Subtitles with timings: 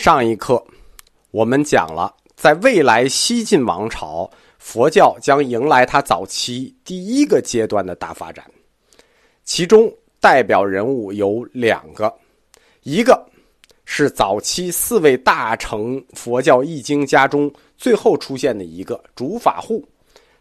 [0.00, 0.64] 上一课
[1.30, 8.50] 我们讲了，在未来西晋王朝，佛教将迎来它早期第一个阶段的大发展，
[9.44, 12.10] 其中代表人物有两个，
[12.82, 13.28] 一个
[13.84, 19.86] 是早期四位大成佛教译经家中最后出现的一个竺法护，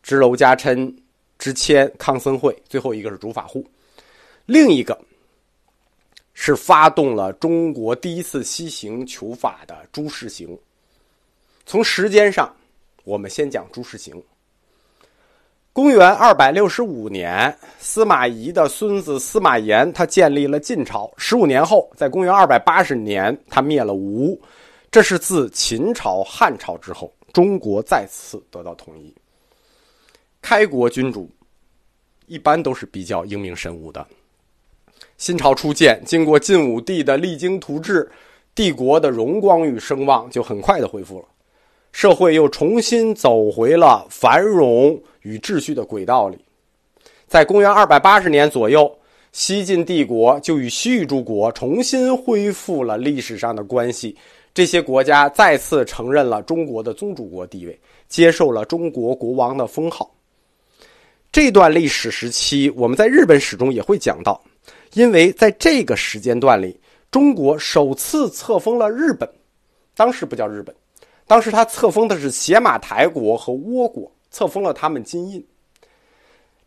[0.00, 0.96] 支娄迦琛、
[1.40, 3.66] 支谦、康僧会，最后一个是竺法护，
[4.46, 4.96] 另一个。
[6.42, 10.58] 是发动了中国第一次西行求法的朱士行。
[11.66, 12.50] 从时间上，
[13.04, 14.20] 我们先讲朱士行。
[15.70, 21.12] 公元二百六十五年，司马懿的孙子司马炎他建立了晋朝。
[21.18, 24.40] 十五年后，在公元二百八十年，他灭了吴。
[24.90, 29.14] 这是自秦朝、汉朝之后，中国再次得到统一。
[30.40, 31.28] 开国君主
[32.24, 34.06] 一般都是比较英明神武的。
[35.20, 38.10] 新朝初建，经过晋武帝的励精图治，
[38.54, 41.26] 帝国的荣光与声望就很快的恢复了，
[41.92, 46.38] 社会又重新走回了繁荣与秩序的轨道里。
[47.26, 48.90] 在公元二百八十年左右，
[49.30, 54.16] 西晋帝国就与西域诸国重新恢复了历史上的关系，
[54.54, 60.10] 这些国家再次承认了中国的宗主国地位，接受了中国国王的封号。
[61.30, 64.42] 这段历史时期，我们在日本史中也会讲到。
[64.92, 66.78] 因为在这个时间段里，
[67.10, 69.28] 中国首次册封了日本，
[69.94, 70.74] 当时不叫日本，
[71.26, 75.44] 当时他册封的是邪马台国和倭国，册封了他们金印。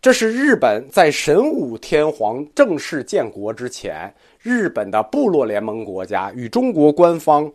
[0.00, 7.52] 这是日本在神武天皇正式建国之前，日本的部落联盟国家与中国官方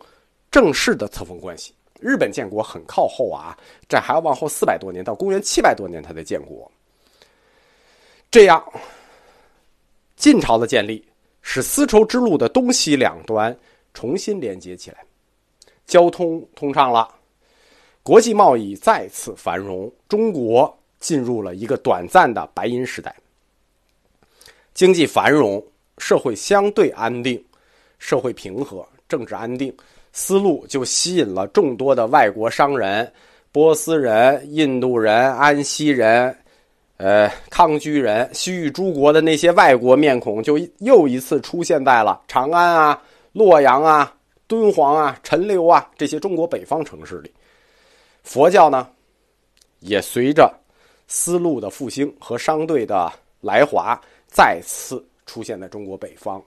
[0.50, 1.74] 正式的册封关系。
[2.00, 3.56] 日本建国很靠后啊，
[3.88, 6.70] 这还要往后四百多年，到公元七百多年他才建国。
[8.30, 8.62] 这样。
[10.18, 11.02] 晋朝的建立
[11.42, 13.56] 使丝绸之路的东西两端
[13.94, 14.98] 重新连接起来，
[15.86, 17.08] 交通通畅了，
[18.02, 23.14] 国际贸易再次繁荣，中国进入了一个短暂的白银时代。
[24.74, 25.64] 经济繁荣，
[25.98, 27.42] 社会相对安定，
[28.00, 29.72] 社会平和，政治安定，
[30.12, 33.10] 丝路就吸引了众多的外国商人，
[33.52, 36.36] 波斯人、印度人、安息人。
[36.98, 43.00] 呃，康居人、西域诸国的那些外国面孔，就又一次出现在了长安啊、
[43.32, 44.12] 洛阳啊、
[44.48, 47.32] 敦煌啊、陈留啊这些中国北方城市里。
[48.24, 48.88] 佛教呢，
[49.78, 50.52] 也随着
[51.06, 56.42] 丝路的复兴和商队的来华，再次出现在中国北方。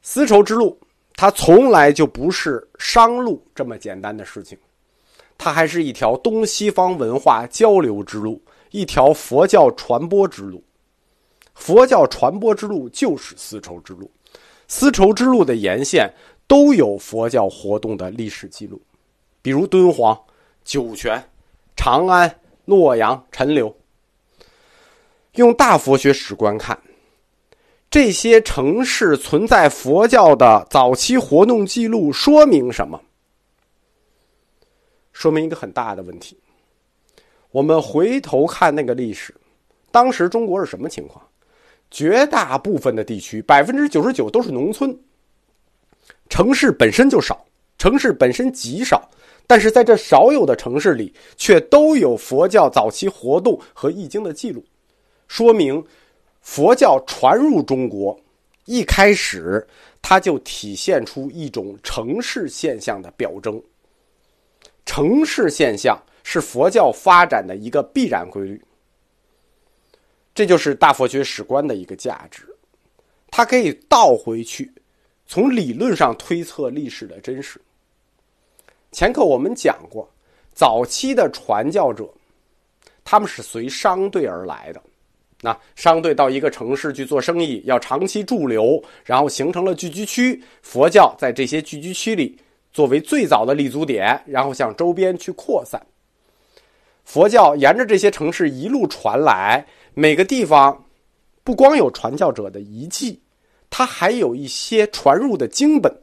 [0.00, 0.78] 丝绸之路，
[1.14, 4.56] 它从来就不是商路这么简单的事情，
[5.36, 8.40] 它还是一条东西方文化交流之路。
[8.76, 10.62] 一条佛教传播之路，
[11.54, 14.10] 佛教传播之路就是丝绸之路，
[14.68, 16.12] 丝绸之路的沿线
[16.46, 18.78] 都有佛教活动的历史记录，
[19.40, 20.20] 比如敦煌、
[20.62, 21.18] 酒泉、
[21.74, 23.74] 长安、洛阳、陈留。
[25.36, 26.78] 用大佛学史观看，
[27.90, 33.00] 这些城市存在佛教的早期活动记录，说明什么？
[35.14, 36.38] 说明一个很大的问题。
[37.56, 39.34] 我们回头看那个历史，
[39.90, 41.26] 当时中国是什么情况？
[41.90, 44.94] 绝大部分的地区，百分之九十九都是农村，
[46.28, 47.46] 城市本身就少，
[47.78, 49.08] 城市本身极少。
[49.46, 54.62] 但是在这少有的城市里，却都有佛教早期活动和易经的记录，
[55.26, 55.82] 说明
[56.42, 58.20] 佛教传入中国，
[58.66, 59.66] 一开始
[60.02, 63.58] 它就体现出一种城市现象的表征。
[64.84, 65.98] 城市现象。
[66.28, 68.60] 是佛教发展的一个必然规律，
[70.34, 72.44] 这就是大佛学史观的一个价值，
[73.30, 74.72] 它可以倒回去，
[75.28, 77.60] 从理论上推测历史的真实。
[78.90, 80.10] 前课我们讲过，
[80.52, 82.12] 早期的传教者，
[83.04, 84.82] 他们是随商队而来的，
[85.42, 92.36] 那商队到一个城市去做生意，要长期驻留，然后形成了聚居区，佛教在这些聚居区里
[92.72, 95.80] 作为最早的立足点，然后向周边去扩散。
[97.06, 99.64] 佛教沿着这些城市一路传来，
[99.94, 100.84] 每个地方
[101.44, 103.18] 不光有传教者的遗迹，
[103.70, 106.02] 它还有一些传入的经本。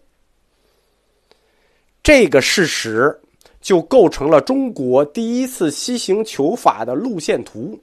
[2.02, 3.22] 这个事实
[3.62, 7.78] 就构成了中国第一次西行求法的路线图。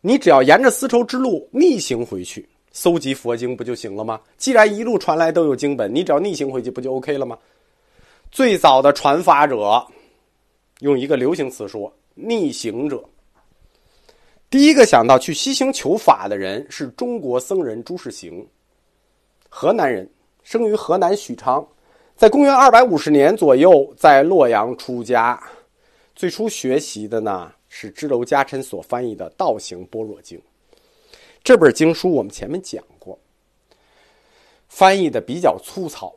[0.00, 4.18] 你只要沿着丝绸之路逆行回去，搜集佛经不就行了吗？
[4.38, 7.38] 既然一路传来都有经本，你只要逆行回去不就 OK 了吗？
[8.30, 9.86] 最早的传法者。
[10.84, 13.02] 用一个流行词说，逆行者。
[14.50, 18.46] 第一个想到去西行求法的人是中国僧人朱士行，
[19.48, 20.06] 河南人，
[20.42, 21.66] 生于河南许昌，
[22.14, 25.42] 在公元二百五十年左右在洛阳出家。
[26.14, 30.38] 最初学习的呢是支娄迦谶所翻译的《道行般若经》。
[31.42, 33.18] 这本经书我们前面讲过，
[34.68, 36.14] 翻译的比较粗糙，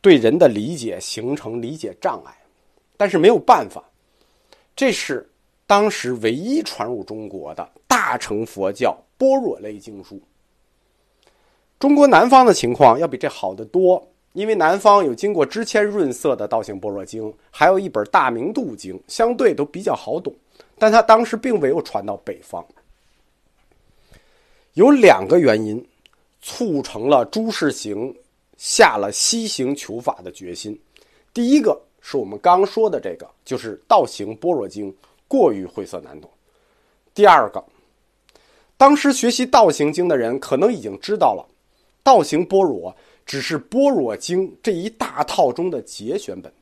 [0.00, 2.36] 对人的理解形成理解障碍。
[2.96, 3.84] 但是没有办法，
[4.74, 5.28] 这是
[5.66, 10.20] 当时唯一传入中国的大乘佛教般若类经书。
[11.78, 14.02] 中国南方的情况要比这好得多，
[14.32, 20.34] 因为南方有经过支签润色的《道行般若经》，还有一本《大明度经》，相对都比较好懂。
[20.78, 22.64] 但他当时并没有传到北方，
[24.72, 25.86] 有两个原因
[26.40, 28.14] 促成了朱士行
[28.56, 30.78] 下了西行求法的决心。
[31.34, 31.78] 第一个。
[32.08, 34.92] 是我们刚说的这个，就是《道行般若经》
[35.26, 36.30] 过于晦涩难懂。
[37.12, 37.64] 第二个，
[38.76, 41.44] 当时学习《道行经》的人可能已经知道了，
[42.04, 42.92] 《道行般若》
[43.26, 46.52] 只是《般若经》这一大套中的节选本。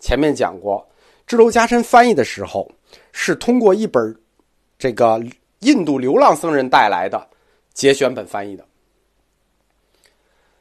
[0.00, 0.84] 前面讲过，
[1.24, 2.68] 支娄迦谶翻译的时候，
[3.12, 4.20] 是通过一本
[4.76, 5.24] 这个
[5.60, 7.28] 印度流浪僧人带来的
[7.74, 8.66] 节选本翻译的。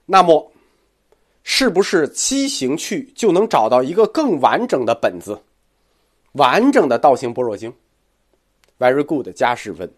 [0.06, 0.52] 那么。
[1.44, 5.40] 是不是西行去就能找到一个更完整的本子，
[6.34, 7.72] 完整的《道行般若经》
[8.80, 9.92] ？Very good，加士问。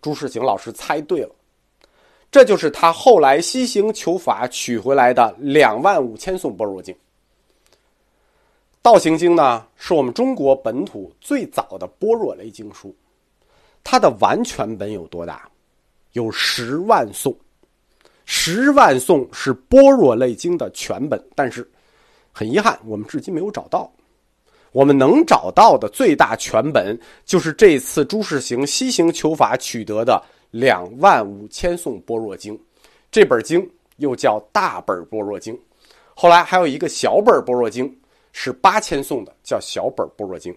[0.00, 1.30] 朱世行老师猜对了，
[2.30, 6.94] 这就是他后来西行求法取回来的两万五千颂般若经。
[8.80, 12.94] 《道行经》呢，是我们中国本土最早的般若类经书，
[13.82, 15.48] 它的完全本有多大？
[16.12, 17.36] 有十万颂。
[18.30, 21.66] 十万颂是般若类经的全本，但是
[22.30, 23.90] 很遗憾，我们至今没有找到。
[24.70, 32.56] 我们能找到的最大全本，就是这次朱士行西行求法取得的两万五千颂般若经。
[33.10, 33.66] 这本经
[33.96, 35.58] 又叫大本般若经，
[36.14, 37.98] 后来还有一个小本般若经，
[38.32, 40.54] 是八千颂的，叫小本般若经。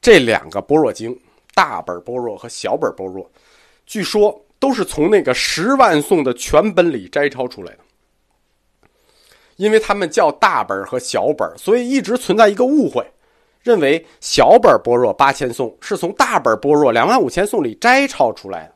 [0.00, 1.14] 这两个般若经，
[1.54, 3.30] 大本般若和小本般若，
[3.84, 4.42] 据说。
[4.58, 7.78] 都是从那个十万颂的全本里摘抄出来的，
[9.56, 13.08] 因为他们叫大本和小本，所以一直存在一个误会，
[13.62, 18.74] 认为小本般若八千颂是从大本般若两万五千颂里摘抄出来的，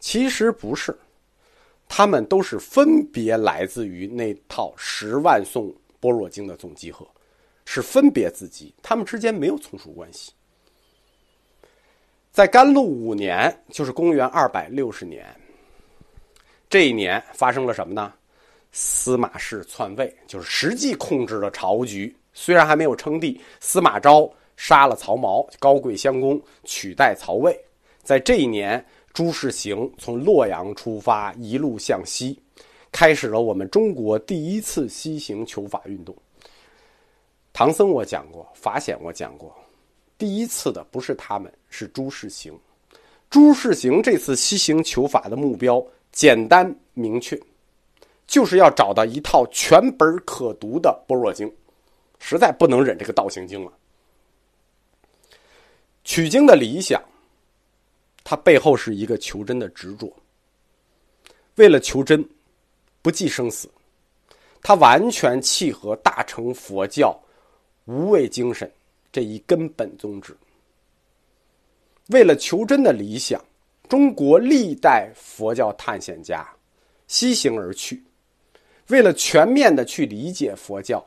[0.00, 0.96] 其实不是，
[1.88, 7.06] 他们都是分别来自于那套十万颂般若经的总集合，
[7.66, 10.32] 是分别自集，他们之间没有从属关系。
[12.34, 15.24] 在甘露五年，就是公元二百六十年，
[16.68, 18.12] 这一年发生了什么呢？
[18.72, 22.12] 司马氏篡位，就是实际控制了朝局。
[22.32, 27.56] 虽然还没有称帝，司马昭杀了曹髦，高贵相公取代曹魏。
[28.02, 32.36] 在这一年，朱士行从洛阳出发，一路向西，
[32.90, 36.12] 开始了我们中国第一次西行求法运动。
[37.52, 39.56] 唐僧我讲过，法显我讲过。
[40.24, 42.58] 第一次的不是他们，是朱世行。
[43.28, 47.38] 朱世行这次西行求法的目标简单明确，
[48.26, 51.54] 就是要找到一套全本可读的般若经，
[52.18, 53.72] 实在不能忍这个道行经了。
[56.04, 57.04] 取经的理想，
[58.24, 60.10] 它背后是一个求真的执着。
[61.56, 62.26] 为了求真，
[63.02, 63.68] 不计生死，
[64.62, 67.14] 它完全契合大乘佛教
[67.84, 68.72] 无畏精神。
[69.14, 70.36] 这一根本宗旨，
[72.08, 73.40] 为了求真的理想，
[73.88, 76.44] 中国历代佛教探险家
[77.06, 78.02] 西行而去，
[78.88, 81.00] 为了全面的去理解佛教，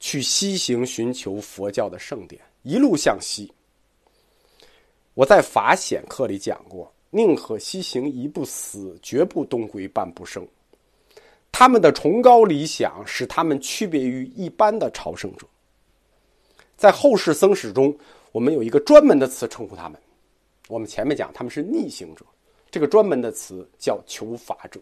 [0.00, 3.48] 去西行寻求佛教的圣典，一路向西。
[5.14, 10.44] 我在法显课里讲过，宁可西行一步死，绝不东归半步生。
[11.52, 15.46] 他们的崇高理想使他们区别于一般的朝圣者。
[16.76, 17.96] 在后世僧史中，
[18.32, 20.00] 我们有一个专门的词称呼他们。
[20.68, 22.24] 我们前面讲他们是逆行者，
[22.70, 24.80] 这个专门的词叫求法者。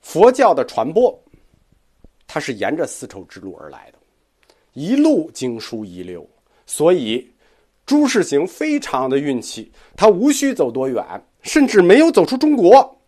[0.00, 1.16] 佛教的传播，
[2.26, 3.98] 它是沿着丝绸之路而来的，
[4.72, 6.26] 一路经书遗留，
[6.66, 7.30] 所以
[7.84, 11.04] 朱士行非常的运气，他无需走多远，
[11.42, 12.98] 甚至没有走出中国，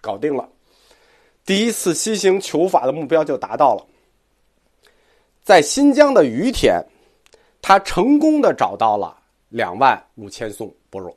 [0.00, 0.48] 搞定了，
[1.44, 3.86] 第一次西行求法的目标就达到了。
[5.42, 6.80] 在新疆的于田，
[7.60, 9.16] 他成功的找到了
[9.48, 11.16] 两万五千颂般若。